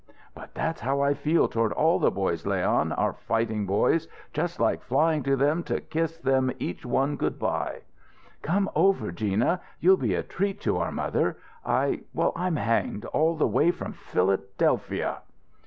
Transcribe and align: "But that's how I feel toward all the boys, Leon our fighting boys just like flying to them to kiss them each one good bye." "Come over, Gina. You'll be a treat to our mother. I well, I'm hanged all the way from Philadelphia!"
"But 0.33 0.55
that's 0.55 0.81
how 0.81 1.01
I 1.01 1.13
feel 1.13 1.47
toward 1.47 1.73
all 1.73 1.99
the 1.99 2.09
boys, 2.09 2.47
Leon 2.47 2.91
our 2.93 3.13
fighting 3.13 3.67
boys 3.67 4.07
just 4.33 4.59
like 4.59 4.81
flying 4.81 5.21
to 5.21 5.35
them 5.35 5.61
to 5.65 5.79
kiss 5.79 6.17
them 6.17 6.51
each 6.57 6.83
one 6.83 7.15
good 7.17 7.37
bye." 7.37 7.81
"Come 8.41 8.67
over, 8.73 9.11
Gina. 9.11 9.61
You'll 9.79 9.97
be 9.97 10.15
a 10.15 10.23
treat 10.23 10.59
to 10.61 10.77
our 10.77 10.91
mother. 10.91 11.37
I 11.63 12.01
well, 12.15 12.31
I'm 12.35 12.55
hanged 12.55 13.05
all 13.05 13.35
the 13.35 13.45
way 13.45 13.69
from 13.69 13.91
Philadelphia!" 13.93 15.19